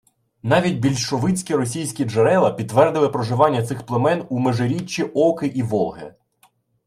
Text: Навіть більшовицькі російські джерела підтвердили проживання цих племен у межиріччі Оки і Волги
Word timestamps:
Навіть 0.43 0.79
більшовицькі 0.79 1.55
російські 1.55 2.05
джерела 2.05 2.51
підтвердили 2.51 3.09
проживання 3.09 3.63
цих 3.63 3.85
племен 3.85 4.25
у 4.29 4.39
межиріччі 4.39 5.03
Оки 5.03 5.47
і 5.47 5.63
Волги 5.63 6.13